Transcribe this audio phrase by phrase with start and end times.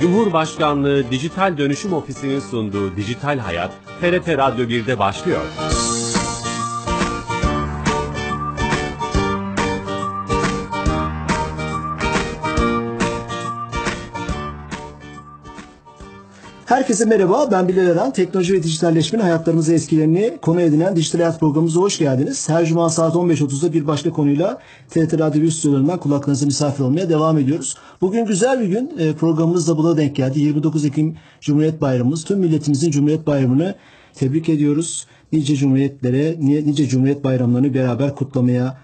[0.00, 5.40] Cumhurbaşkanlığı Dijital Dönüşüm Ofisi'nin sunduğu Dijital Hayat, TRT Radyo 1'de başlıyor.
[16.80, 18.12] Herkese merhaba, ben Bilal Eren.
[18.12, 22.48] Teknoloji ve dijitalleşmenin hayatlarımızı etkilerini konu edinen Dijital Hayat programımıza hoş geldiniz.
[22.48, 24.58] Her cuma saat 15.30'da bir başka konuyla
[24.88, 27.76] TRT Radyo 1 stüdyolarından kulaklarınıza misafir olmaya devam ediyoruz.
[28.00, 28.92] Bugün güzel bir gün.
[28.98, 30.40] E, Programımız da buna denk geldi.
[30.40, 32.24] 29 Ekim Cumhuriyet Bayramımız.
[32.24, 33.74] Tüm milletimizin Cumhuriyet Bayramı'nı
[34.14, 35.06] tebrik ediyoruz.
[35.32, 38.78] Nice cumhuriyetlere, nice Cumhuriyet Bayramlarını beraber kutlamaya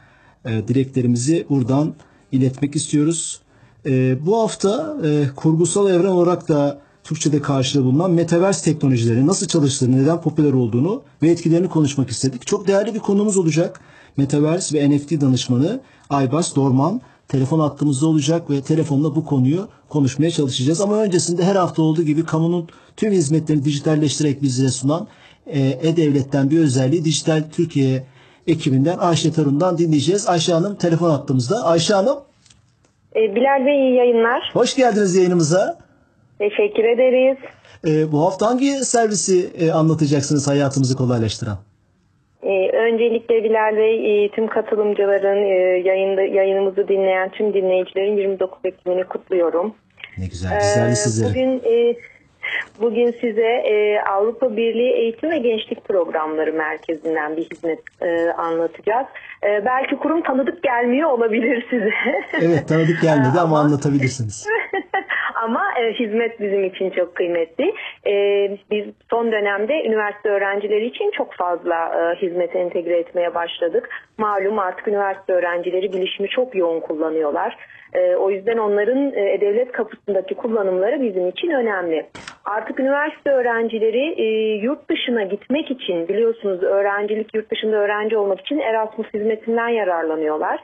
[0.45, 1.95] e, dileklerimizi buradan
[2.33, 3.41] iletmek istiyoruz.
[3.87, 10.03] E, bu hafta e, kurgusal evren olarak da Türkçe'de karşılığı bulunan Metaverse teknolojileri nasıl çalıştığını,
[10.03, 12.47] neden popüler olduğunu ve etkilerini konuşmak istedik.
[12.47, 13.81] Çok değerli bir konumuz olacak.
[14.17, 15.81] Metaverse ve NFT danışmanı
[16.11, 20.81] Aybars Dorman telefon hattımızda olacak ve telefonla bu konuyu konuşmaya çalışacağız.
[20.81, 25.07] Ama öncesinde her hafta olduğu gibi kamunun tüm hizmetlerini dijitalleştirerek bizlere sunan
[25.47, 28.07] e, E-Devlet'ten bir özelliği Dijital Türkiye
[28.47, 30.29] ekibinden Ayşe Tarun'dan dinleyeceğiz.
[30.29, 31.65] Ayşe Hanım telefon hattımızda.
[31.65, 32.17] Ayşe Hanım
[33.17, 34.51] E, Bilal Bey iyi yayınlar.
[34.53, 35.86] hoş geldiniz yayınımıza.
[36.39, 37.37] Teşekkür ederiz.
[37.87, 41.59] E, bu hafta hangi servisi e, anlatacaksınız hayatımızı kolaylaştıran?
[42.43, 49.05] E, öncelikle Bilal Bey e, tüm katılımcıların e, yayında yayınımızı dinleyen tüm dinleyicilerin 29 Ekim'ini
[49.05, 49.75] kutluyorum.
[50.19, 51.31] Ne güzel, E, güzeldi sizlere.
[51.31, 51.97] bugün e,
[52.81, 59.07] bugün size e, Avrupa Birliği Eğitim ve Gençlik Programları Merkezi'nden bir hizmet e, anlatacağız.
[59.45, 61.91] E, belki kurum tanıdık gelmiyor olabilir size.
[62.43, 64.47] Evet tanıdık gelmedi ama anlatabilirsiniz.
[65.43, 67.75] Ama e, hizmet bizim için çok kıymetli.
[68.07, 68.13] E,
[68.71, 73.89] biz son dönemde üniversite öğrencileri için çok fazla e, hizmete entegre etmeye başladık.
[74.19, 77.57] Malum artık üniversite öğrencileri bilişimi çok yoğun kullanıyorlar.
[77.97, 82.07] E, o yüzden onların e, devlet kapısındaki kullanımları bizim için önemli.
[82.45, 84.25] Artık üniversite öğrencileri e,
[84.57, 90.61] yurt dışına gitmek için biliyorsunuz öğrencilik yurt dışında öğrenci olmak için Erasmus hizmetinden yararlanıyorlar.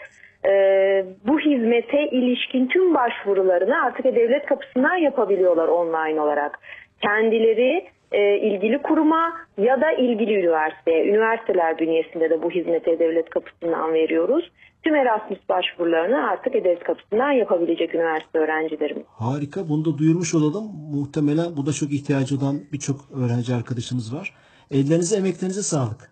[1.26, 6.59] Bu hizmete ilişkin tüm başvurularını artık devlet kapısından yapabiliyorlar online olarak.
[7.03, 13.95] Kendileri e, ilgili kuruma ya da ilgili üniversiteye, üniversiteler bünyesinde de bu hizmete devlet kapısından
[13.95, 14.50] veriyoruz.
[14.83, 19.05] Tüm Erasmus başvurularını artık devlet kapısından yapabilecek üniversite öğrencilerimiz.
[19.09, 19.69] Harika.
[19.69, 20.65] Bunu da duyurmuş olalım.
[20.95, 24.34] Muhtemelen bu da çok ihtiyacı olan birçok öğrenci arkadaşımız var.
[24.71, 26.12] Ellerinize, emeklerinize sağlık.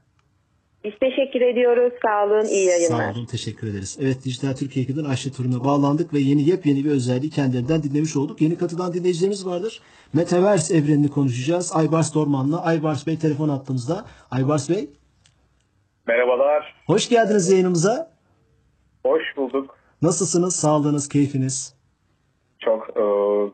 [0.85, 1.93] Biz teşekkür ediyoruz.
[2.05, 3.13] Sağ olun, iyi yayınlar.
[3.13, 3.99] Sağ olun, teşekkür ederiz.
[4.01, 8.41] Evet, Dijital Türkiye ekibinden Ayşe Turun'a bağlandık ve yeni yepyeni bir özelliği kendilerinden dinlemiş olduk.
[8.41, 9.81] Yeni katılan dinleyicilerimiz vardır.
[10.13, 11.73] Metaverse evrenini konuşacağız.
[11.75, 12.63] Aybars Dorman'la.
[12.65, 14.05] Aybars Bey telefon attığımızda.
[14.31, 14.91] Aybars Bey,
[16.07, 18.11] Merhabalar, hoş geldiniz yayınımıza.
[19.07, 19.77] hoş bulduk.
[20.03, 20.57] Nasılsınız?
[20.57, 21.75] Sağlığınız, keyfiniz?
[22.61, 23.03] Çok e,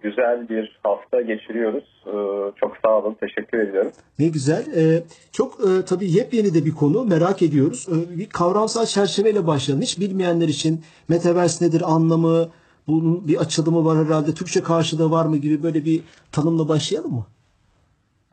[0.03, 1.85] güzel bir hafta geçiriyoruz.
[2.07, 2.15] E,
[2.61, 3.93] çok sağ olun, teşekkür ediyorum.
[4.19, 4.65] Ne güzel.
[4.77, 5.03] Ee,
[5.33, 7.89] çok e, tabii yepyeni de bir konu merak ediyoruz.
[7.91, 9.83] Ee, bir kavramsal çerçeveyle başlayalım.
[9.83, 12.49] Hiç bilmeyenler için Metaverse nedir anlamı,
[12.87, 16.01] bunun bir açılımı var herhalde, Türkçe karşılığı var mı gibi böyle bir
[16.33, 17.27] tanımla başlayalım mı?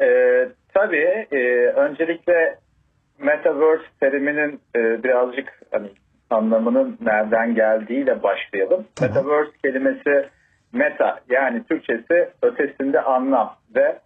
[0.02, 0.08] E,
[0.74, 1.38] tabii, e,
[1.76, 2.60] öncelikle
[3.20, 5.88] Metaverse teriminin e, birazcık hani,
[6.30, 8.86] anlamının nereden geldiğiyle başlayalım.
[8.96, 9.16] Tamam.
[9.16, 10.30] Metaverse kelimesi
[10.74, 14.00] meta yani Türkçesi ötesinde anlam ve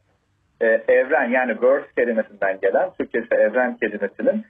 [0.62, 4.46] e, evren yani verse kelimesinden gelen Türkçesi evren kelimesinin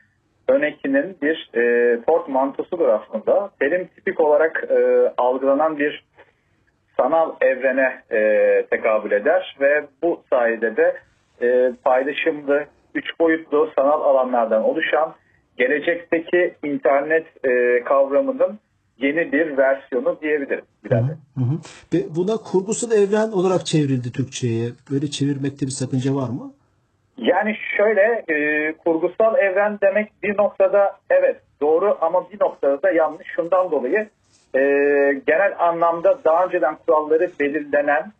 [0.48, 3.50] önekinin bir e, portmantosudur aslında.
[3.60, 6.04] Terim tipik olarak e, algılanan bir
[6.98, 10.96] sanal evrene e, tekabül eder ve bu sayede de
[11.42, 15.16] e, paylaşımlı, üç boyutlu sanal alanlardan oluşan
[15.58, 18.60] gelecekteki internet e, kavramının
[19.00, 20.66] yeni bir versiyonu diyebilirim.
[20.84, 21.16] Bilal Bey.
[21.38, 21.58] Hı hı.
[21.94, 24.70] Ve buna kurgusal evren olarak çevrildi Türkçe'ye.
[24.92, 26.54] Böyle çevirmekte bir sakınca var mı?
[27.18, 33.28] Yani şöyle e, kurgusal evren demek bir noktada evet doğru ama bir noktada da yanlış
[33.36, 34.10] şundan dolayı
[34.56, 34.62] e,
[35.28, 38.12] genel anlamda daha önceden kuralları belirlenen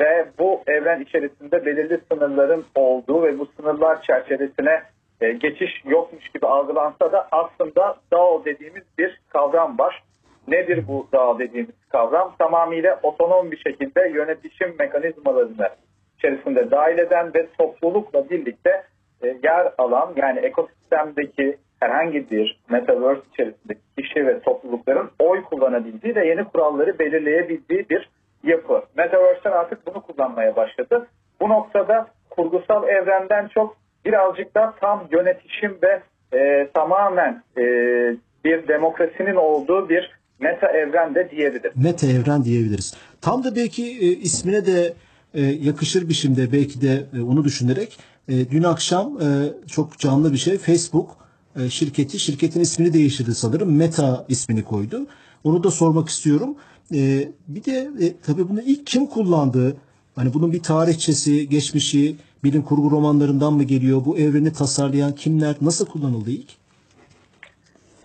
[0.00, 4.82] ve bu evren içerisinde belirli sınırların olduğu ve bu sınırlar çerçevesine
[5.20, 10.02] e, geçiş yokmuş gibi algılansa da aslında DAO dediğimiz bir kavram var.
[10.48, 12.34] Nedir bu DAO dediğimiz kavram?
[12.38, 15.68] Tamamıyla otonom bir şekilde yönetişim mekanizmalarını
[16.18, 18.82] içerisinde dahil eden ve toplulukla birlikte
[19.22, 26.26] e, yer alan yani ekosistemdeki herhangi bir metaverse içerisindeki kişi ve toplulukların oy kullanabildiği ve
[26.26, 28.08] yeni kuralları belirleyebildiği bir
[28.44, 28.82] yapı.
[28.96, 31.06] Metaverse'ler artık bunu kullanmaya başladı.
[31.40, 36.02] Bu noktada kurgusal evrenden çok birazcık da tam yönetişim ve
[36.38, 37.62] e, tamamen e,
[38.44, 40.10] bir demokrasinin olduğu bir
[40.44, 41.72] meta evren de diyebiliriz.
[41.76, 42.94] Meta evren diyebiliriz.
[43.20, 44.94] Tam da belki e, ismine de
[45.34, 47.98] e, yakışır biçimde belki de e, onu düşünerek
[48.28, 49.26] e, dün akşam e,
[49.66, 51.16] çok canlı bir şey Facebook
[51.56, 53.76] e, şirketi şirketin ismini değiştirdi sanırım.
[53.76, 55.06] Meta ismini koydu.
[55.44, 56.56] Onu da sormak istiyorum.
[56.94, 59.76] E, bir de e, tabii bunu ilk kim kullandı?
[60.16, 64.04] Hani bunun bir tarihçesi, geçmişi, bilim kurgu romanlarından mı geliyor?
[64.04, 65.56] Bu evreni tasarlayan kimler?
[65.60, 66.63] Nasıl kullanıldı ilk?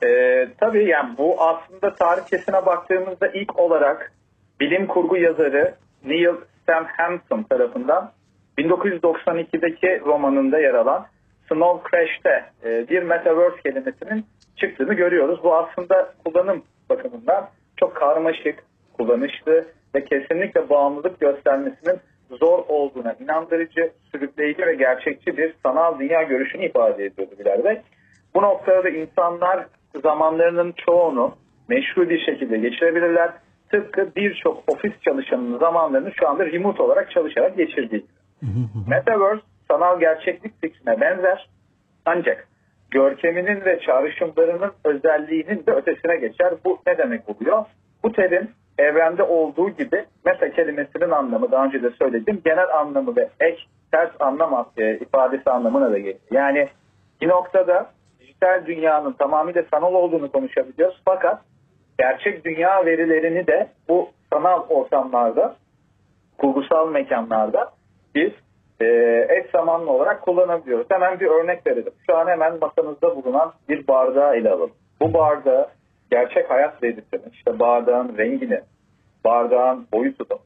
[0.03, 4.11] Ee, tabii yani bu aslında tarihçesine baktığımızda ilk olarak
[4.59, 5.75] bilim kurgu yazarı
[6.05, 8.11] Neil Stephenson tarafından
[8.57, 11.07] 1992'deki romanında yer alan
[11.47, 14.25] Snow Crash'te e, bir metaverse kelimesinin
[14.55, 15.39] çıktığını görüyoruz.
[15.43, 18.63] Bu aslında kullanım bakımından çok karmaşık,
[18.93, 19.65] kullanışlı
[19.95, 21.99] ve kesinlikle bağımlılık göstermesinin
[22.29, 27.81] zor olduğuna inandırıcı, sürükleyici ve gerçekçi bir sanal dünya görüşünü ifade ediyordu Bilal Bey.
[28.35, 29.65] Bu noktada da insanlar
[30.03, 31.35] zamanlarının çoğunu
[31.67, 33.31] meşru bir şekilde geçirebilirler.
[33.71, 38.19] Tıpkı birçok ofis çalışanının zamanlarını şu anda remote olarak çalışarak geçirdiği gibi.
[38.87, 39.41] Metaverse
[39.71, 41.49] sanal gerçeklik fikrine benzer
[42.05, 42.47] ancak
[42.91, 46.53] görkeminin ve çağrışımlarının özelliğinin de ötesine geçer.
[46.65, 47.65] Bu ne demek oluyor?
[48.03, 48.47] Bu terim
[48.77, 53.61] evrende olduğu gibi meta kelimesinin anlamı daha önce de söyledim genel anlamı ve ek
[53.91, 56.19] ters anlam e, ifadesi anlamına da geliyor.
[56.31, 56.67] Yani
[57.21, 57.89] bir noktada
[58.41, 61.41] dijital dünyanın tamamıyla sanal olduğunu konuşabiliyoruz fakat
[61.99, 65.55] gerçek dünya verilerini de bu sanal ortamlarda
[66.37, 67.71] kurgusal mekanlarda
[68.15, 68.31] biz
[68.81, 68.85] e,
[69.29, 70.87] eş zamanlı olarak kullanabiliyoruz.
[70.91, 71.93] Hemen bir örnek verelim.
[72.05, 74.71] Şu an hemen masamızda bulunan bir bardağı ele alalım.
[75.01, 75.67] Bu bardağı
[76.11, 78.61] gerçek hayat verisini, işte bardağın rengini,
[79.25, 80.39] bardağın boyutunu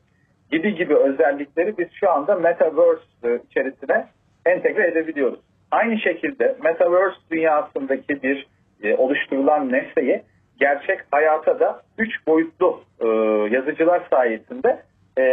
[0.51, 4.07] gibi gibi özellikleri biz şu anda Metaverse içerisine
[4.46, 5.39] entegre edebiliyoruz.
[5.74, 8.48] Aynı şekilde Metaverse dünyasındaki bir
[8.84, 10.24] e, oluşturulan nesneyi
[10.60, 13.08] gerçek hayata da üç boyutlu e,
[13.56, 14.80] yazıcılar sayesinde
[15.20, 15.25] e,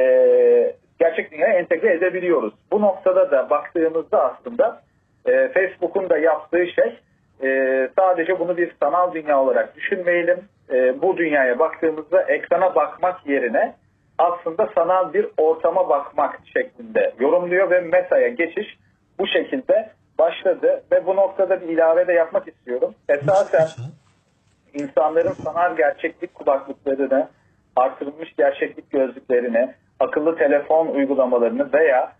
[1.00, 2.54] gerçek dünyaya entegre edebiliyoruz.
[2.72, 4.82] Bu noktada da baktığımızda aslında
[5.26, 6.98] e, Facebook'un da yaptığı şey
[7.42, 10.38] e, sadece bunu bir sanal dünya olarak düşünmeyelim.
[10.72, 13.74] E, bu dünyaya baktığımızda ekrana bakmak yerine
[14.18, 18.76] aslında sanal bir ortama bakmak şeklinde yorumluyor ve Meta'ya geçiş
[19.18, 22.94] bu şekilde başladı ve bu noktada bir ilave de yapmak istiyorum.
[23.08, 23.68] Esasen
[24.74, 27.28] insanların sanal gerçeklik kulaklıklarını,
[27.76, 32.12] artırılmış gerçeklik gözlüklerini, akıllı telefon uygulamalarını veya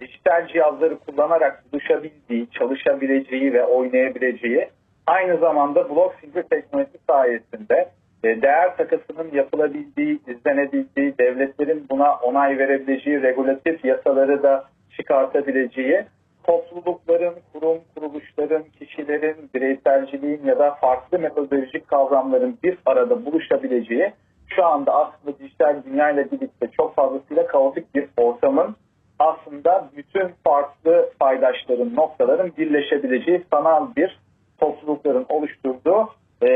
[0.00, 4.68] dijital cihazları kullanarak buluşabildiği, çalışabileceği ve oynayabileceği
[5.06, 7.88] aynı zamanda blok zincir teknolojisi sayesinde
[8.24, 14.64] e, değer takısının yapılabildiği, izlenebildiği, devletlerin buna onay verebileceği, regülatif yasaları da
[14.96, 16.04] çıkartabileceği,
[16.48, 24.12] toplulukların, kurum, kuruluşların, kişilerin, bireyselciliğin ya da farklı metodolojik kavramların bir arada buluşabileceği,
[24.56, 28.76] şu anda aslında dijital dünya ile birlikte çok fazlasıyla kaotik bir ortamın
[29.18, 34.20] aslında bütün farklı paydaşların, noktaların birleşebileceği sanal bir
[34.60, 36.08] toplulukların oluşturduğu
[36.42, 36.48] e,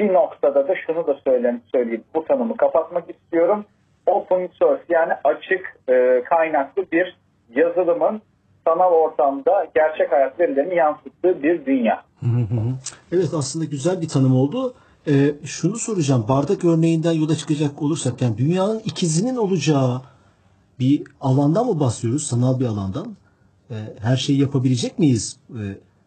[0.00, 3.64] bir noktada da şunu da söyleyeyim, söyleyip bu tanımı kapatmak istiyorum.
[4.06, 7.16] Open source yani açık e, kaynaklı bir
[7.54, 8.22] yazılımın
[8.66, 12.04] sanal ortamda gerçek hayat verilerini yansıttığı bir dünya.
[13.12, 14.74] Evet aslında güzel bir tanım oldu.
[15.08, 16.24] Ee, şunu soracağım.
[16.28, 20.02] Bardak örneğinden yola çıkacak olursak yani dünyanın ikizinin olacağı
[20.80, 22.26] bir alandan mı bahsediyoruz?
[22.26, 23.16] Sanal bir alandan.
[23.70, 25.62] Ee, her şeyi yapabilecek miyiz e,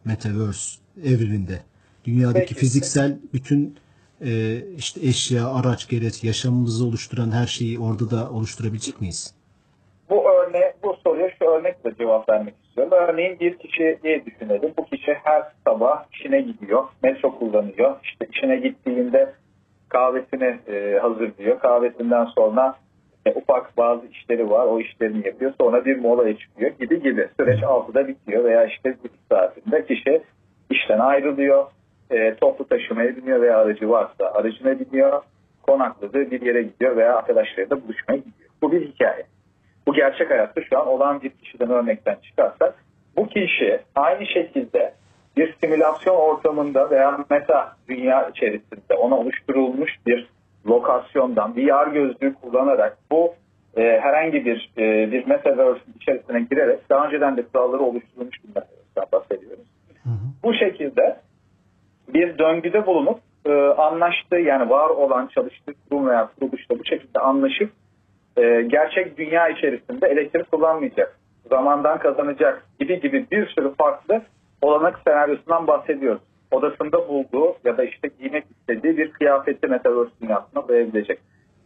[0.06, 1.60] Metaverse evreninde?
[2.06, 2.56] Dünyadaki Peki.
[2.56, 3.78] fiziksel bütün
[4.22, 9.34] e, işte eşya, araç, gereç, yaşamımızı oluşturan her şeyi orada da oluşturabilecek miyiz?
[10.10, 12.94] Bu örne bu soruya şu örnekle cevap vermek istiyorum.
[13.08, 14.74] Örneğin bir kişi diye düşünelim.
[14.78, 16.84] Bu kişi her sabah işine gidiyor.
[17.04, 17.96] Metro kullanıyor.
[18.04, 19.34] İşte işine gittiğinde
[19.90, 21.60] kahvesini e, hazırlıyor.
[21.60, 22.76] Kahvesinden sonra
[23.26, 24.66] e, ufak bazı işleri var.
[24.66, 25.54] O işlerini yapıyor.
[25.62, 27.28] Sonra bir molaya çıkıyor gibi gibi.
[27.40, 30.22] Süreç 6'da bitiyor veya işte bir saatinde kişi
[30.70, 31.66] işten ayrılıyor.
[32.12, 35.22] E, toplu taşımaya biniyor veya aracı varsa aracına biniyor.
[35.64, 38.50] Konakladığı bir yere gidiyor veya arkadaşlarıyla buluşmaya gidiyor.
[38.62, 39.24] Bu bir hikaye.
[39.88, 42.76] Bu gerçek hayatta şu an olan bir kişiden örnekten çıkarsak
[43.18, 44.94] bu kişi aynı şekilde
[45.38, 50.30] bir simülasyon ortamında veya meta dünya içerisinde ona oluşturulmuş bir
[50.68, 53.34] lokasyondan VR gözlüğü kullanarak bu
[53.78, 59.06] e, herhangi bir e, bir metaverse içerisine girerek daha önceden de kuralları oluşturulmuş bir metaverse'den
[59.12, 59.68] bahsediyoruz.
[60.44, 61.18] Bu şekilde
[62.08, 67.72] bir döngüde bulunup e, anlaştığı yani var olan çalıştığı kurum veya kuruluşla bu şekilde anlaşıp
[68.38, 74.22] e, gerçek dünya içerisinde elektrik kullanmayacak, zamandan kazanacak gibi gibi bir sürü farklı
[74.62, 76.22] olanak senaryosundan bahsediyoruz.
[76.52, 81.20] Odasında bulduğu ya da işte giymek istediği bir kıyafeti Metaverse dünyasına koyabilecek.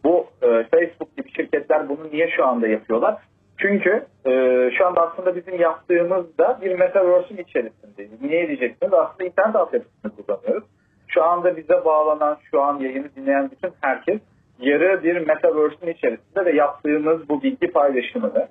[0.04, 3.16] Bu e, Facebook gibi şirketler bunu niye şu anda yapıyorlar?
[3.58, 4.32] Çünkü e,
[4.78, 8.22] şu anda aslında bizim yaptığımız da bir metaverse'ün içerisindeyiz.
[8.22, 8.92] Niye diyeceksiniz?
[8.92, 10.64] Aslında internet altyapısını kullanıyoruz.
[11.08, 14.20] Şu anda bize bağlanan, şu an yayını dinleyen bütün herkes
[14.58, 18.48] yarı bir metaverse'ün içerisinde ve yaptığımız bu bilgi paylaşımını,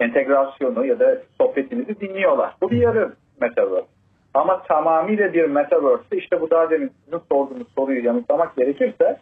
[0.00, 2.54] entegrasyonu ya da sohbetimizi dinliyorlar.
[2.60, 3.86] Bu bir yarı metaverse.
[4.34, 9.18] Ama tamamıyla bir metaverse işte bu daha demin sizin sorduğunuz soruyu yanıtlamak gerekirse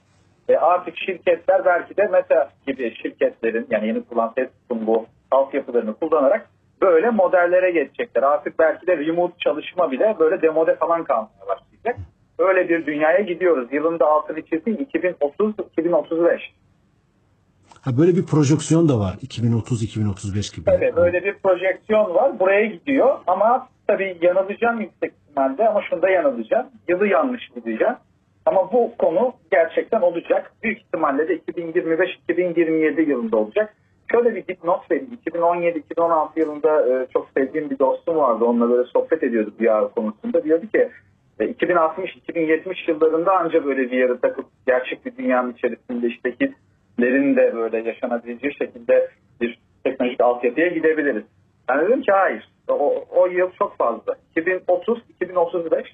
[0.49, 6.51] e, artık şirketler belki de meta gibi şirketlerin yani yeni kullanan Facebook'un bu altyapılarını kullanarak
[6.83, 8.23] böyle modellere geçecekler.
[8.23, 11.97] Artık belki de remote çalışma bile böyle demode falan kalmaya başlayacak.
[12.39, 13.69] Öyle bir dünyaya gidiyoruz.
[13.73, 16.39] Yılında altını çizdiğim 2030-2035.
[17.81, 20.71] Ha, böyle bir projeksiyon da var 2030-2035 gibi.
[20.71, 22.39] Evet böyle bir projeksiyon var.
[22.41, 26.67] Buraya gidiyor ama tabii yanılacağım yüksek ihtimalle ama şunda yanılacağım.
[26.89, 27.95] Yılı yanlış gideceğim.
[28.47, 30.53] Ama bu konu gerçekten olacak.
[30.63, 33.75] Büyük ihtimalle de 2025-2027 yılında olacak.
[34.13, 35.19] Şöyle bir dipnot vereyim.
[35.27, 38.45] 2017-2016 yılında e, çok sevdiğim bir dostum vardı.
[38.45, 40.45] Onunla böyle sohbet ediyorduk VR konusunda.
[40.45, 40.91] Diyordu ki
[41.45, 48.55] 2060-2070 yıllarında anca böyle VR'ı takıp gerçek bir dünyanın içerisinde işte hislerin de böyle yaşanabileceği
[48.55, 51.25] şekilde bir teknolojik altyapıya gidebiliriz.
[51.69, 52.49] Ben dedim ki hayır.
[52.69, 54.17] O, o yıl çok fazla.
[54.37, 55.85] 2030-2035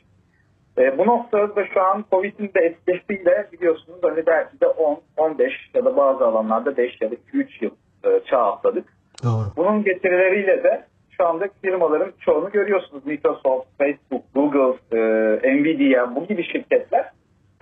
[0.79, 5.53] e, bu noktada da şu an Covid'in de etkisiyle biliyorsunuz hani belki de 10, 15
[5.75, 7.71] ya da bazı alanlarda 5 ya da 2-3 yıl
[8.05, 8.85] e, çağ atladık.
[9.25, 9.45] Doğru.
[9.57, 10.87] Bunun getirileriyle de
[11.23, 13.07] şu anda firmaların çoğunu görüyorsunuz.
[13.07, 17.11] Microsoft, Facebook, Google, e, Nvidia bu gibi şirketler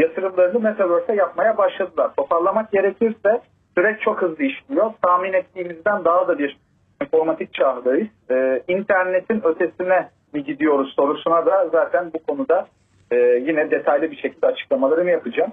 [0.01, 2.11] yatırımlarını Metaverse'e yapmaya başladılar.
[2.17, 3.41] Toparlamak gerekirse
[3.77, 4.93] süreç çok hızlı işliyor.
[5.03, 6.59] Tahmin ettiğimizden daha da bir
[7.03, 8.09] informatik çağdayız.
[8.31, 12.67] E, internetin ötesine mi gidiyoruz sorusuna da zaten bu konuda
[13.11, 15.53] e, yine detaylı bir şekilde açıklamalarımı yapacağım.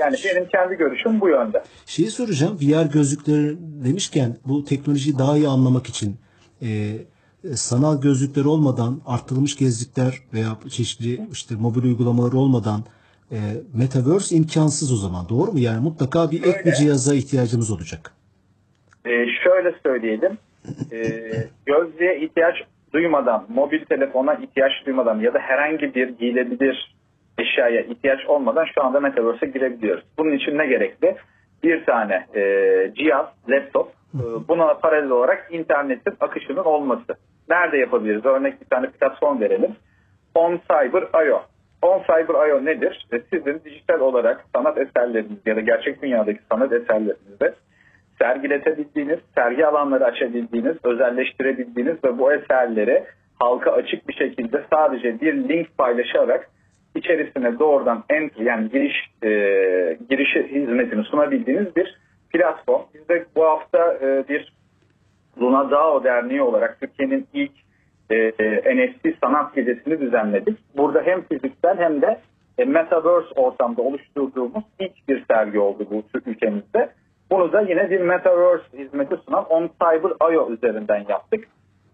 [0.00, 1.62] Yani benim kendi görüşüm bu yönde.
[1.86, 6.16] Şeyi soracağım VR gözlükleri demişken bu teknolojiyi daha iyi anlamak için
[6.62, 6.68] e,
[7.54, 12.80] sanal gözlükler olmadan arttırılmış gezlikler veya çeşitli işte mobil uygulamalar olmadan
[13.32, 13.38] e,
[13.74, 15.58] metaverse imkansız o zaman doğru mu?
[15.58, 18.12] Yani mutlaka bir ek bir cihaza ihtiyacımız olacak.
[19.06, 20.38] Ee, şöyle söyleyelim.
[20.92, 21.30] Ee,
[21.66, 22.54] gözlüğe ihtiyaç
[22.92, 26.94] duymadan, mobil telefona ihtiyaç duymadan ya da herhangi bir giyilebilir
[27.38, 30.04] eşyaya ihtiyaç olmadan şu anda Metaverse'e girebiliyoruz.
[30.18, 31.16] Bunun için ne gerekli?
[31.62, 32.42] Bir tane e,
[32.94, 33.97] cihaz, laptop, e,
[34.48, 37.16] buna paralel olarak internetin akışının olması.
[37.48, 38.24] Nerede yapabiliriz?
[38.24, 39.76] Örnek bir tane platform verelim.
[40.34, 41.42] On Cyber IO.
[41.82, 43.06] On Cyber IO nedir?
[43.12, 47.54] E, Sizin dijital olarak sanat eserleriniz ya da gerçek dünyadaki sanat eserlerinizde
[48.18, 53.04] sergiletebildiğiniz, sergi alanları açabildiğiniz, özelleştirebildiğiniz ve bu eserleri
[53.38, 56.50] halka açık bir şekilde sadece bir link paylaşarak
[56.94, 59.28] içerisine doğrudan entry yani giriş e,
[60.10, 61.97] girişi hizmetini sunabildiğiniz bir
[62.30, 62.82] platform.
[62.94, 64.52] Biz de bu hafta e, bir
[65.40, 67.52] Luna DAO Derneği olarak Türkiye'nin ilk
[68.10, 70.58] e, e, NFT sanat gecesini düzenledik.
[70.76, 72.20] Burada hem fiziksel hem de
[72.58, 76.90] e, Metaverse ortamda oluşturduğumuz ilk bir sergi oldu bu ülkemizde.
[77.30, 81.44] Bunu da yine bir Metaverse hizmeti sunan On Cyber IO üzerinden yaptık.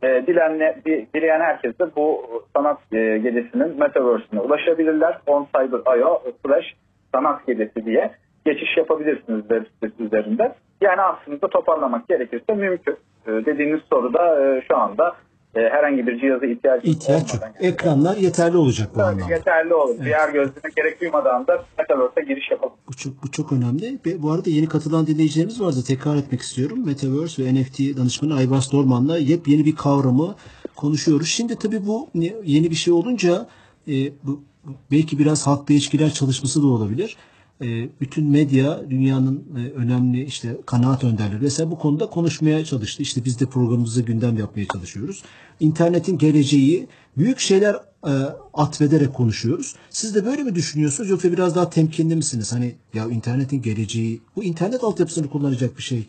[0.02, 2.22] E, dilenle, di- dileyen herkes de bu
[2.56, 5.18] sanat e, gecesinin Metaverse'ine ulaşabilirler.
[5.26, 6.74] On Cyber IO slash
[7.14, 8.10] sanat gecesi diye
[8.44, 10.54] geçiş yapabilirsiniz web sitesi üzerinde.
[10.80, 12.96] Yani aslında toparlamak gerekirse mümkün.
[13.26, 15.16] E, dediğiniz soruda e, şu anda
[15.54, 17.42] e, herhangi bir cihaza ihtiyacımız İhtiyaç yok.
[17.60, 19.34] Ekranlar yeterli olacak bu anlamda.
[19.34, 19.94] yeterli olur.
[20.04, 22.74] Diğer gözlüğüne gerek duymadan da Metaverse'e giriş yapalım.
[22.88, 23.98] Bu çok, bu çok önemli.
[24.06, 25.76] Ve bu arada yeni katılan dinleyicilerimiz vardı.
[25.86, 26.86] Tekrar etmek istiyorum.
[26.86, 30.34] Metaverse ve NFT danışmanı Aybars Dorman'la yepyeni bir kavramı
[30.76, 31.28] konuşuyoruz.
[31.28, 32.08] Şimdi tabii bu
[32.44, 33.46] yeni bir şey olunca
[33.88, 34.42] e, bu,
[34.90, 37.16] belki biraz halkla ilişkiler çalışması da olabilir.
[37.62, 37.66] E,
[38.00, 43.02] bütün medya dünyanın e, önemli işte kanaat önderleri vesaire bu konuda konuşmaya çalıştı.
[43.02, 45.22] İşte biz de programımızı gündem yapmaya çalışıyoruz.
[45.60, 47.74] İnternetin geleceği büyük şeyler
[48.06, 48.12] e,
[48.54, 49.76] atfederek konuşuyoruz.
[49.90, 52.52] Siz de böyle mi düşünüyorsunuz yoksa biraz daha temkinli misiniz?
[52.52, 56.06] Hani ya internetin geleceği, bu internet altyapısını kullanacak bir şey.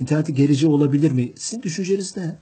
[0.00, 1.32] İnternetin geleceği olabilir mi?
[1.36, 2.36] Sizin düşünceniz ne?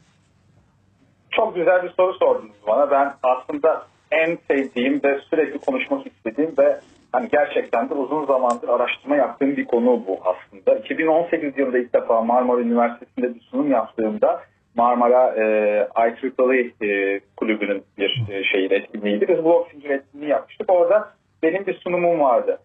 [1.31, 2.91] Çok güzel bir soru sordunuz bana.
[2.91, 6.81] Ben aslında en sevdiğim ve sürekli konuşmak istediğim ve
[7.15, 10.79] hani gerçekten de uzun zamandır araştırma yaptığım bir konu bu aslında.
[10.79, 14.41] 2018 yılında ilk defa Marmara Üniversitesi'nde bir sunum yaptığımda
[14.75, 15.43] Marmara e,
[15.99, 19.29] IEEE e, kulübünün bir e, şeyin etkinliğiydi.
[19.29, 20.73] Biz blok zincir etkinliği yapmıştık.
[20.73, 21.09] Orada
[21.43, 22.59] benim bir sunumum vardı.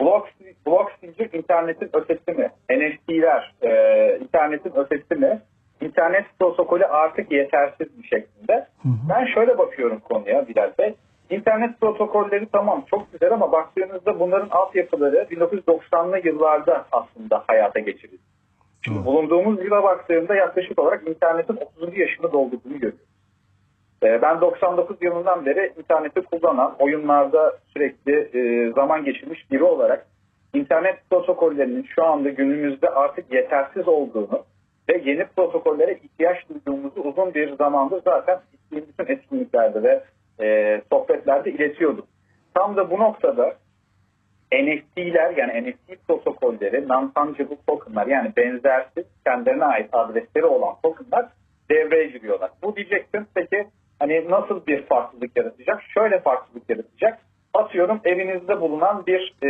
[0.00, 0.28] Blok,
[0.66, 2.50] blok zincir internetin ötesi mi?
[2.70, 3.70] NFT'ler e,
[4.18, 5.40] internetin ötesi mi?
[5.80, 8.66] İnternet protokolü artık yetersiz bir şeklinde.
[8.84, 10.94] Ben şöyle bakıyorum konuya Bilal Bey.
[11.30, 18.22] İnternet protokolleri tamam çok güzel ama baktığınızda bunların altyapıları 1990'lı yıllarda aslında hayata geçirildi.
[18.84, 21.98] Şimdi bulunduğumuz yıla baktığımda yaklaşık olarak internetin 30.
[21.98, 23.06] yaşını doldurduğunu görüyoruz.
[24.02, 30.06] Ee, Ben 99 yılından beri interneti kullanan, oyunlarda sürekli e, zaman geçirmiş biri olarak
[30.54, 34.44] internet protokollerinin şu anda günümüzde artık yetersiz olduğunu
[34.88, 40.04] ve yeni protokollere ihtiyaç duyduğumuzu uzun bir zamandır zaten gittiğim bütün etkinliklerde ve
[40.40, 42.06] e, sohbetlerde iletiyordum.
[42.54, 43.56] Tam da bu noktada
[44.52, 51.26] NFT'ler yani NFT protokolleri, non-fungible tokenlar yani benzersiz kendilerine ait adresleri olan tokenlar
[51.70, 52.50] devreye giriyorlar.
[52.62, 53.66] Bu diyeceksin peki
[53.98, 55.82] hani nasıl bir farklılık yaratacak?
[55.94, 57.18] Şöyle farklılık yaratacak.
[57.54, 59.48] Atıyorum evinizde bulunan bir e,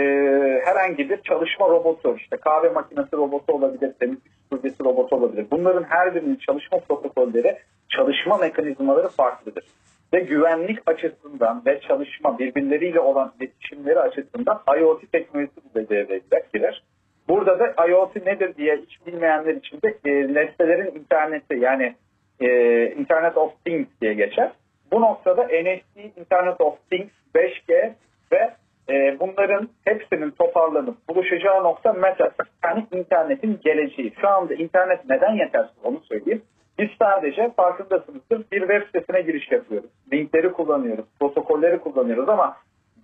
[0.64, 5.46] herhangi bir çalışma robotu işte kahve makinesi robotu olabilir, temizlik süpürgesi robotu olabilir.
[5.50, 9.64] Bunların her birinin çalışma protokolleri, çalışma mekanizmaları farklıdır
[10.12, 16.20] ve güvenlik açısından ve çalışma birbirleriyle olan iletişimleri açısından IoT teknolojisi bu devreye
[16.54, 16.82] girer.
[17.28, 21.94] Burada da IoT nedir diye hiç bilmeyenler için de e, nesnelerin interneti yani
[22.40, 22.46] e,
[22.90, 24.52] Internet of Things diye geçer.
[24.92, 27.92] Bu noktada NFC, Internet of Things, 5G
[28.32, 28.50] ve
[28.90, 32.30] e, bunların hepsinin toparlanıp buluşacağı nokta meta
[32.64, 34.12] yani internetin geleceği.
[34.20, 36.42] Şu anda internet neden yetersiz onu söyleyeyim.
[36.78, 39.90] Biz sadece farkındasınızdır bir web sitesine giriş yapıyoruz.
[40.12, 42.56] Linkleri kullanıyoruz, protokolleri kullanıyoruz ama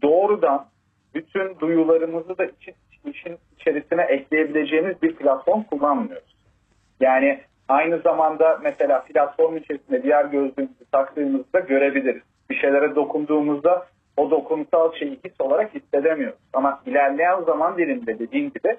[0.02, 0.66] doğrudan
[1.14, 2.74] bütün duyularımızı da için,
[3.04, 6.36] işin içerisine ekleyebileceğimiz bir platform kullanmıyoruz.
[7.00, 12.22] Yani aynı zamanda mesela platform içerisinde diğer gözlüğümüzü taktığımızda görebiliriz.
[12.50, 13.86] Bir şeylere dokunduğumuzda
[14.16, 16.38] o dokunsal şeyi his olarak hissedemiyoruz.
[16.52, 18.76] Ama ilerleyen zaman diliminde dediğim gibi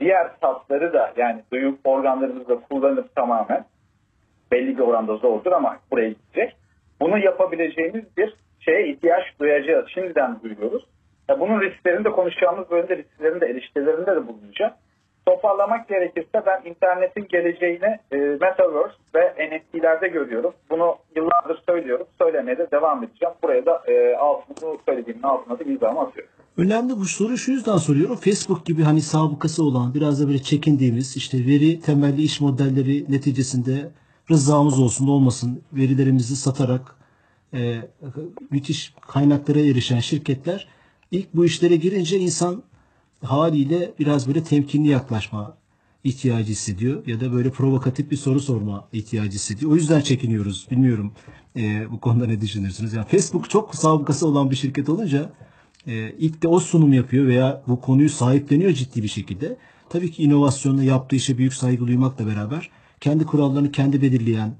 [0.00, 3.64] diğer tatları da yani duyu organlarımızı kullanıp tamamen
[4.54, 6.56] belli bir oranda zordur ama buraya gidecek.
[7.00, 9.86] Bunu yapabileceğimiz bir şeye ihtiyaç duyacağız.
[9.94, 10.84] Şimdiden duyuyoruz.
[11.28, 14.72] Ya bunun risklerini de konuşacağımız bölümde risklerini de eleştirilerinde de bulunacağım.
[15.26, 20.52] Toparlamak gerekirse ben internetin geleceğini e, Metaverse ve NFT'lerde görüyorum.
[20.70, 22.06] Bunu yıllardır söylüyorum.
[22.18, 23.34] Söylemeye de devam edeceğim.
[23.42, 26.32] Buraya da e, altını söylediğimin altına da imzamı atıyorum.
[26.56, 28.16] Önemli bu soru şu yüzden soruyorum.
[28.16, 33.72] Facebook gibi hani sabıkası olan biraz da böyle çekindiğimiz işte veri temelli iş modelleri neticesinde
[34.30, 36.96] rızamız olsun olmasın verilerimizi satarak
[37.54, 37.88] e,
[38.50, 40.68] müthiş kaynaklara erişen şirketler
[41.10, 42.62] ilk bu işlere girince insan
[43.24, 45.56] haliyle biraz böyle temkinli yaklaşma
[46.04, 49.72] ihtiyacı hissediyor ya da böyle provokatif bir soru sorma ihtiyacı hissediyor.
[49.72, 50.66] O yüzden çekiniyoruz.
[50.70, 51.12] Bilmiyorum
[51.56, 52.92] e, bu konuda ne düşünürsünüz?
[52.92, 55.32] Yani Facebook çok sabıkası olan bir şirket olunca
[55.86, 59.56] e, ilk de o sunum yapıyor veya bu konuyu sahipleniyor ciddi bir şekilde.
[59.88, 62.70] Tabii ki inovasyonla yaptığı işe büyük saygı duymakla beraber
[63.04, 64.50] kendi kurallarını kendi belirleyen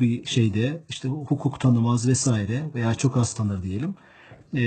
[0.00, 3.94] bir şeyde işte hukuk tanımaz vesaire veya çok az tanır diyelim.
[4.60, 4.62] E,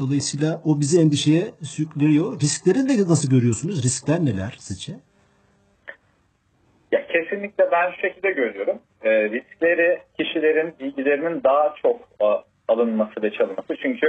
[0.00, 2.40] dolayısıyla o bizi endişeye sürüklüyor.
[2.40, 3.84] Risklerini de nasıl görüyorsunuz?
[3.84, 4.92] Riskler neler sizce?
[6.92, 8.78] Ya kesinlikle ben şu şekilde görüyorum.
[9.02, 13.76] E, riskleri kişilerin bilgilerinin daha çok a, alınması ve çalınması.
[13.82, 14.06] Çünkü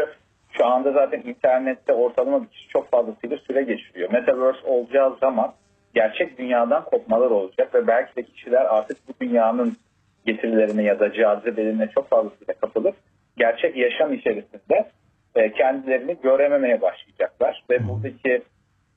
[0.57, 4.11] şu anda zaten internette ortalama bir kişi çok fazlasıyla süre geçiriyor.
[4.11, 5.53] Metaverse olacağı zaman
[5.93, 9.77] gerçek dünyadan kopmalar olacak ve belki de kişiler artık bu dünyanın
[10.25, 12.95] getirilerine ya da cazibelerine çok fazlasıyla kapılıp
[13.37, 14.89] gerçek yaşam içerisinde
[15.35, 18.41] e, kendilerini görememeye başlayacaklar ve buradaki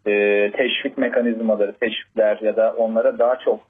[0.07, 0.13] e,
[0.51, 3.61] teşvik mekanizmaları, teşvikler ya da onlara daha çok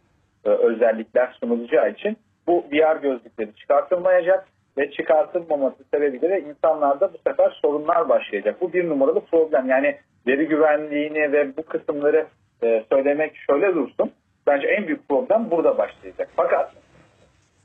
[0.44, 7.58] e, özellikler sunulacağı için bu VR gözlükleri çıkartılmayacak ve çıkartılmaması sebebiyle de insanlarda bu sefer
[7.62, 8.60] sorunlar başlayacak.
[8.60, 9.68] Bu bir numaralı problem.
[9.68, 12.26] Yani veri güvenliğini ve bu kısımları
[12.62, 14.12] e, söylemek şöyle dursun.
[14.46, 16.28] Bence en büyük problem burada başlayacak.
[16.36, 16.72] Fakat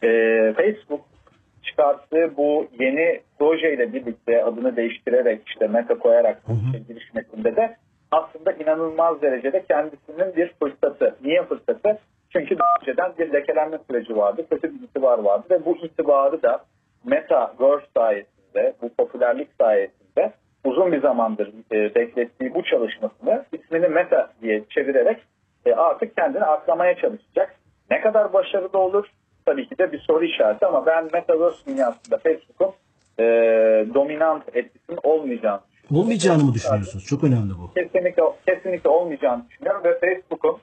[0.04, 0.08] e,
[0.58, 1.02] Facebook
[1.64, 7.76] çıkarttığı bu yeni projeyle birlikte adını değiştirerek işte meta koyarak bu işe girişmesinde de
[8.12, 11.16] aslında inanılmaz derecede kendisinin bir fırsatı.
[11.24, 12.00] Niye fırsatı?
[12.30, 16.66] Çünkü daha önceden bir lekelenme süreci vardı, kötü bir itibar vardı ve bu itibarı da
[17.06, 20.34] Metaverse sayesinde, bu popülerlik sayesinde
[20.68, 25.18] uzun bir zamandır e, beklettiği bu çalışmasını ismini Meta diye çevirerek
[25.66, 27.56] e, artık kendini aklamaya çalışacak.
[27.92, 29.06] Ne kadar başarılı olur?
[29.46, 32.72] Tabii ki de bir soru işareti ama ben Metaverse dünyasında Facebook'un
[33.20, 33.24] e,
[33.94, 36.04] dominant etkisinin olmayacağını düşünüyorum.
[36.04, 37.06] Olmayacağını mı düşünüyorsunuz?
[37.06, 37.74] Çok önemli bu.
[37.74, 40.58] Kesinlikle, kesinlikle olmayacağını düşünüyorum ve Facebook'un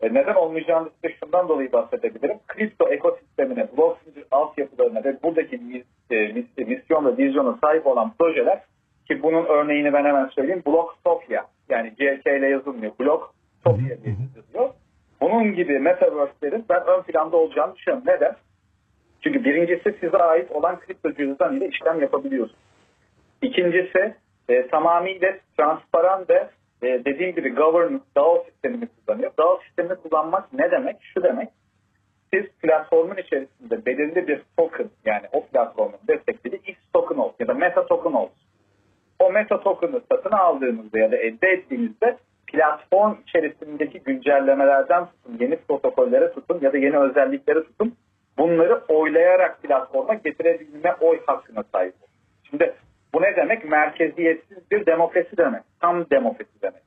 [0.00, 2.38] e, neden olmayacağını size şundan dolayı bahsedebilirim.
[2.46, 8.12] Kripto ekosistemine, blok zincir altyapılarına ve buradaki mis, e, mis- misyon ve vizyona sahip olan
[8.18, 8.60] projeler
[9.16, 10.62] ki bunun örneğini ben hemen söyleyeyim.
[10.66, 12.92] Blocktopia yani GK ile yazılmıyor.
[13.00, 14.70] Blocktopia diye yazılıyor.
[15.20, 18.04] Bunun gibi metaverse'lerin ben ön planda olacağını düşünüyorum.
[18.06, 18.36] Neden?
[19.20, 22.60] Çünkü birincisi size ait olan kripto cüzdan ile işlem yapabiliyorsunuz.
[23.42, 24.14] İkincisi
[24.48, 26.48] e, tamamıyla transparan ve
[26.82, 29.32] e, dediğim gibi governance, DAO sistemini kullanıyor.
[29.38, 30.96] DAO sistemini kullanmak ne demek?
[31.00, 31.48] Şu demek.
[32.34, 37.54] Siz platformun içerisinde belirli bir token yani o platformun desteklediği X token olsun ya da
[37.54, 38.42] meta token olsun.
[39.62, 46.58] O token'ı satın aldığınızda ya da elde ettiğinizde platform içerisindeki güncellemelerden tutun, yeni protokollere tutun
[46.62, 47.94] ya da yeni özelliklere tutun.
[48.38, 52.12] Bunları oylayarak platforma getirebilme oy hakkına sahip olun.
[52.50, 52.74] Şimdi
[53.14, 53.64] bu ne demek?
[53.64, 55.62] Merkeziyetsiz bir demokrasi demek.
[55.80, 56.82] Tam demokrasi demek.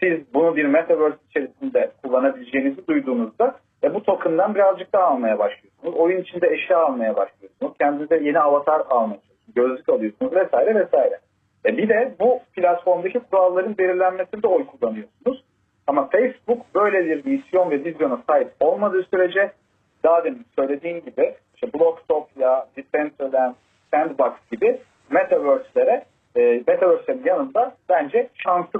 [0.00, 5.94] Siz bunu bir metaverse içerisinde kullanabileceğinizi duyduğunuzda e, bu token'dan birazcık daha almaya başlıyorsunuz.
[5.94, 7.72] Oyun içinde eşya almaya başlıyorsunuz.
[7.78, 9.54] Kendinize yeni avatar almaya çalışıyorsunuz.
[9.54, 11.18] Gözlük alıyorsunuz vesaire vesaire.
[11.66, 15.44] E, bir de bu platformdaki kuralların belirlenmesinde oy kullanıyorsunuz.
[15.86, 19.52] Ama Facebook böyle bir misyon ve vizyona sahip olmadığı sürece
[20.04, 23.54] daha demin söylediğim gibi işte Blocktopia, Decentraland,
[23.90, 26.04] Sandbox gibi metaverse'lere
[26.36, 28.78] e, metaverse'lerin yanında bence şansı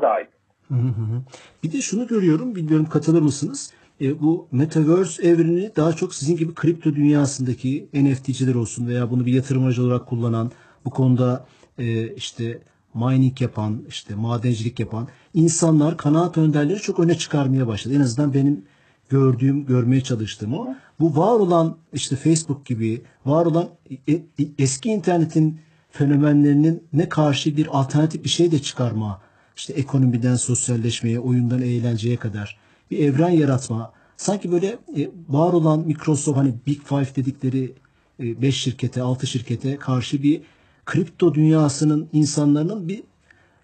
[0.69, 1.23] hı hı.
[1.65, 3.73] Bir de şunu görüyorum, bilmiyorum katılır mısınız?
[4.01, 9.33] E, bu Metaverse evreni daha çok sizin gibi kripto dünyasındaki NFT'ciler olsun veya bunu bir
[9.33, 10.51] yatırım aracı olarak kullanan,
[10.85, 11.47] bu konuda
[11.79, 12.59] e, işte
[12.97, 17.95] mining yapan, işte madencilik yapan insanlar, kanaat önderleri çok öne çıkarmaya başladı.
[17.95, 18.65] En azından benim
[19.09, 20.75] gördüğüm, görmeye çalıştığım o.
[21.01, 23.69] Bu var olan işte Facebook gibi, var olan
[24.09, 29.21] e- e- eski internetin fenomenlerinin ne karşı bir alternatif bir şey de çıkarma,
[29.57, 32.59] işte ekonomiden sosyalleşmeye, oyundan eğlenceye kadar
[32.91, 33.93] bir evren yaratma.
[34.17, 37.75] Sanki böyle e, var olan Microsoft hani Big Five dedikleri
[38.19, 40.43] 5 şirkete, 6 şirkete karşı bir
[40.87, 43.03] kripto dünyasının insanların bir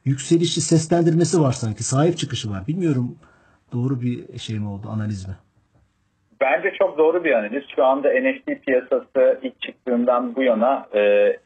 [0.04, 1.82] yükselişi, seslendirmesi var sanki.
[1.84, 2.66] Sahip çıkışı var.
[2.68, 3.18] Bilmiyorum
[3.72, 5.34] doğru bir şey mi oldu, analiz mi?
[6.40, 7.64] Bence çok doğru bir analiz.
[7.76, 11.00] Şu anda NFT piyasası ilk çıktığından bu yana e,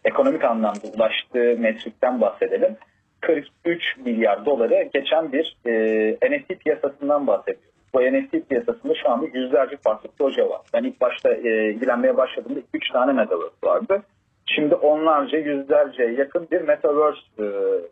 [0.04, 2.76] ekonomik anlamda ulaştığı metrikten bahsedelim.
[3.20, 7.76] 43 milyar doları geçen bir e, NFT piyasasından bahsediyoruz.
[7.94, 10.60] Bu NFT piyasasında şu anda yüzlerce farklı proje var.
[10.74, 14.02] Ben ilk başta e, ilgilenmeye başladığımda 3 tane metaverse vardı.
[14.46, 17.46] Şimdi onlarca, yüzlerce yakın bir metaverse e,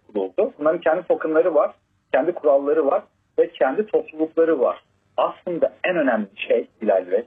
[0.06, 0.52] kuruldu.
[0.58, 1.74] Bunların kendi tokenları var,
[2.12, 3.02] kendi kuralları var
[3.38, 4.82] ve kendi toplulukları var.
[5.16, 7.24] Aslında en önemli şey Bilal Bey,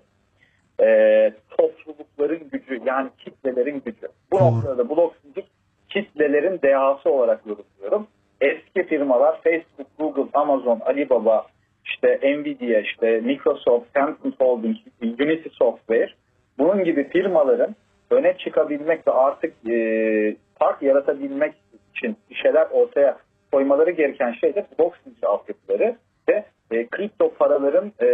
[0.80, 4.08] e, toplulukların gücü yani kitlelerin gücü.
[4.32, 4.46] Bu Doğru.
[4.46, 5.44] noktada blok zincir
[5.90, 8.08] kitlelerin dehası olarak yorumluyorum.
[8.42, 11.46] Eski firmalar Facebook, Google, Amazon, Alibaba,
[11.86, 16.14] işte Nvidia, işte Microsoft, Tencent Holdings, Unity Software
[16.58, 17.76] bunun gibi firmaların
[18.10, 21.54] öne çıkabilmek ve artık e, fark yaratabilmek
[21.96, 23.18] için bir şeyler ortaya
[23.52, 24.66] koymaları gereken şey de
[25.04, 25.96] zincir altyapıları
[26.30, 28.08] ve e, kripto paraların e,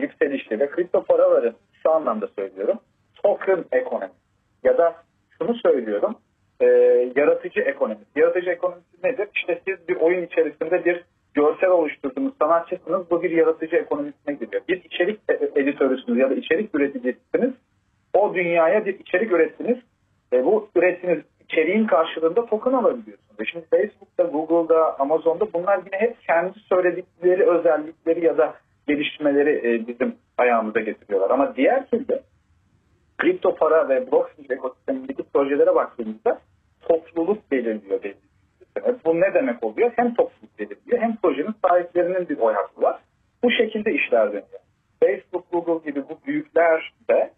[0.00, 2.78] yükselişi ve kripto paraların şu anlamda söylüyorum
[3.22, 4.12] token ekonomi
[4.64, 4.94] ya da
[5.38, 6.16] şunu söylüyorum
[6.62, 6.66] e,
[7.16, 8.00] yaratıcı ekonomi.
[8.16, 9.28] Yaratıcı ekonomisi nedir?
[9.34, 13.10] İşte siz bir oyun içerisinde bir görsel oluşturduğunuz sanatçısınız.
[13.10, 14.62] Bu bir yaratıcı ekonomisine giriyor.
[14.68, 17.52] Bir içerik e- editörüsünüz ya da içerik üreticisiniz.
[18.14, 19.78] O dünyaya bir içerik ürettiniz.
[20.32, 23.40] E, bu ürettiğiniz içeriğin karşılığında token alabiliyorsunuz.
[23.40, 28.54] Ve şimdi Facebook'ta, Google'da, Amazon'da bunlar yine hep kendi söyledikleri özellikleri ya da
[28.88, 31.30] geliştirmeleri e, bizim ayağımıza getiriyorlar.
[31.30, 32.20] Ama diğer türlü
[33.18, 36.40] kripto para ve blockchain ekosistemindeki projelere baktığımızda
[36.88, 38.02] topluluk belirliyor.
[38.02, 38.98] belirliyor.
[39.04, 39.92] Bu ne demek oluyor?
[39.96, 43.00] Hem topluluk belirliyor hem projenin sahiplerinin bir oy hakkı var.
[43.44, 44.62] Bu şekilde işler dönüyor.
[45.00, 47.30] Facebook, Google gibi bu büyükler de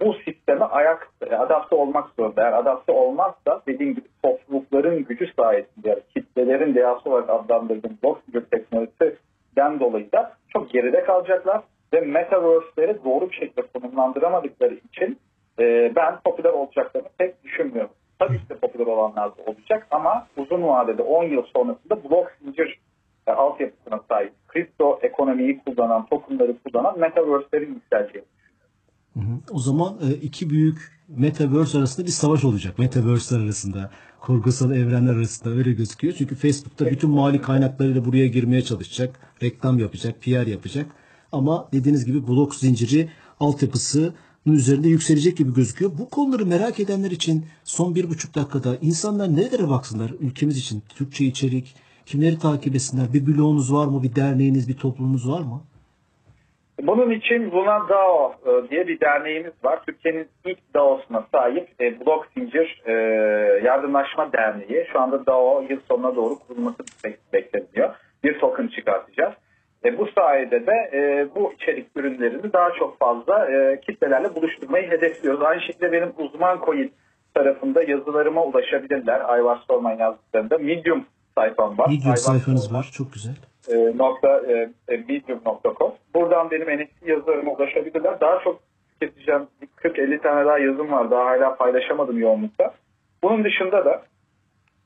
[0.00, 2.42] bu sisteme ayak adapte olmak zorunda.
[2.42, 9.80] Eğer adapte olmazsa dediğim gibi toplulukların gücü sayesinde yani kitlelerin değası olarak adlandırdığım blockchain teknolojisinden
[9.80, 15.18] dolayı da çok geride kalacaklar ve metaverse'leri doğru bir şekilde konumlandıramadıkları için
[15.58, 17.90] e, ben popüler olacaklarını pek düşünmüyorum.
[18.18, 22.78] Tabii ki de popüler olanlar da olacak ama uzun vadede 10 yıl sonrasında blok zincir
[23.26, 28.35] e, altyapısına sahip kripto ekonomiyi kullanan, tokenları kullanan metaverse'lerin yükseleceğini
[29.50, 32.78] O zaman e, iki büyük metaverse arasında bir savaş olacak.
[32.78, 36.14] Metaverse'ler arasında, kurgusal evrenler arasında öyle gözüküyor.
[36.18, 40.86] Çünkü Facebook'ta bütün mali kaynaklarıyla buraya girmeye çalışacak, reklam yapacak, PR yapacak.
[41.32, 43.08] Ama dediğiniz gibi blok zinciri
[43.40, 44.12] altyapısının
[44.46, 45.92] üzerinde yükselecek gibi gözüküyor.
[45.98, 50.82] Bu konuları merak edenler için son bir buçuk dakikada insanlar nerelere baksınlar ülkemiz için?
[50.88, 51.74] Türkçe içerik,
[52.06, 53.12] kimleri takip etsinler?
[53.12, 54.02] Bir bloğunuz var mı?
[54.02, 55.62] Bir derneğiniz, bir toplumunuz var mı?
[56.82, 59.78] Bunun için Luna DAO e, diye bir derneğimiz var.
[59.86, 62.92] Türkiye'nin ilk DAO'suna sahip e, Blok Zincir e,
[63.64, 64.86] Yardımlaşma Derneği.
[64.92, 67.94] Şu anda DAO yıl sonuna doğru kurulması bek- bekleniyor.
[68.24, 69.34] Bir token çıkartacağız.
[69.84, 75.42] E, bu sayede de e, bu içerik ürünlerini daha çok fazla e, kitlelerle buluşturmayı hedefliyoruz.
[75.42, 76.92] Aynı şekilde benim uzman coin
[77.34, 79.32] tarafında yazılarıma ulaşabilirler.
[79.32, 80.58] Ayvaz Sorman yazdıklarında.
[80.58, 81.04] Medium
[81.38, 81.88] sayfam var.
[81.88, 82.90] Medium sayfanız var.
[82.92, 83.34] Çok güzel.
[83.74, 85.92] Nokta e, e, medium.com.
[86.14, 88.20] Buradan benim NFT yazılarıma ulaşabilirler.
[88.20, 88.60] Daha çok
[89.00, 91.10] tüketeceğim 40-50 tane daha yazım var.
[91.10, 92.74] Daha hala paylaşamadım yoğunlukta.
[93.22, 94.02] Bunun dışında da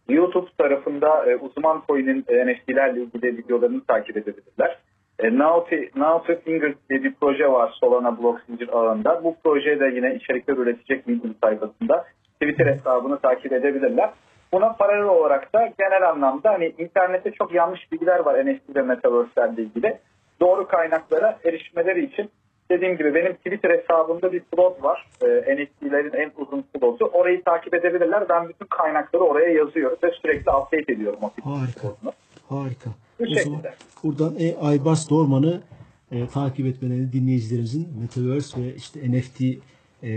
[0.09, 4.79] YouTube tarafında e, uzman coin'in e, NFT'lerle ilgili videolarını takip edebilirler.
[5.19, 9.25] E, Now to Fingers diye bir proje var Solana blok zincir ağında.
[9.25, 12.05] Bu projeye de yine içerikler üretecek Medium sayfasında
[12.41, 14.11] Twitter hesabını takip edebilirler.
[14.53, 19.63] Buna paralel olarak da genel anlamda hani internette çok yanlış bilgiler var NFT ve Metaverse'lerle
[19.63, 19.99] ilgili.
[20.41, 22.31] Doğru kaynaklara erişmeleri için
[22.71, 25.07] dediğim gibi benim Twitter hesabımda bir slot var.
[25.23, 27.05] Ee, NFT'lerin en uzun slotu.
[27.05, 28.29] Orayı takip edebilirler.
[28.29, 31.81] Ben bütün kaynakları oraya yazıyorum ve sürekli update ediyorum o Harika.
[31.81, 32.13] slotunu.
[32.49, 32.91] Harika.
[33.21, 33.45] Bu o şekilde.
[33.45, 33.61] zaman
[34.05, 35.61] buradan e, Aybars Dorman'ı
[36.13, 39.41] e, takip etmelerini dinleyicilerimizin Metaverse ve işte NFT
[40.03, 40.11] e,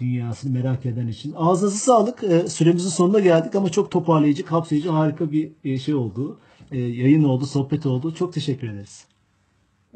[0.00, 1.34] dünyasını merak eden için.
[1.36, 2.24] Ağzınıza sağlık.
[2.24, 6.38] E, süremizin sonuna geldik ama çok toparlayıcı, kapsayıcı, harika bir e, şey oldu.
[6.72, 8.14] E, yayın oldu, sohbet oldu.
[8.14, 9.06] Çok teşekkür ederiz.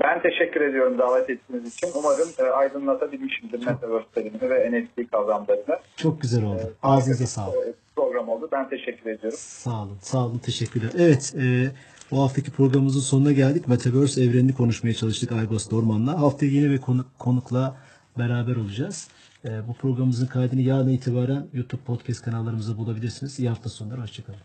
[0.00, 1.88] Ben teşekkür ediyorum davet ettiğiniz için.
[1.94, 5.78] Umarım e, aydınlatabilmişimdir Metaverse terimini ve NFT kavramlarını.
[5.96, 6.74] Çok güzel oldu.
[6.82, 7.56] Ağzınıza sağlık.
[7.56, 8.48] E, Program oldu.
[8.52, 9.38] Ben teşekkür ediyorum.
[9.40, 9.98] Sağ olun.
[10.00, 10.38] Sağ olun.
[10.38, 10.90] Teşekkürler.
[10.98, 11.34] Evet.
[11.38, 11.70] E,
[12.10, 13.68] bu haftaki programımızın sonuna geldik.
[13.68, 16.20] Metaverse evrenini konuşmaya çalıştık Aygos Dorman'la.
[16.20, 17.76] Haftaya yeni bir konuk, konukla
[18.18, 19.08] beraber olacağız.
[19.44, 23.38] E, bu programımızın kaydını yarın itibaren YouTube podcast kanallarımızda bulabilirsiniz.
[23.38, 24.00] İyi hafta sonları.
[24.00, 24.38] Hoşçakalın.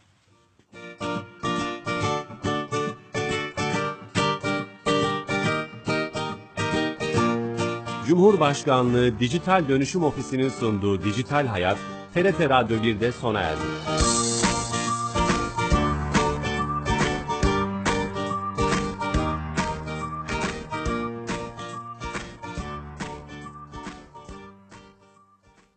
[8.07, 11.77] Cumhurbaşkanlığı Dijital Dönüşüm Ofisi'nin sunduğu Dijital Hayat,
[12.13, 13.92] TRT Radyo 1'de sona erdi.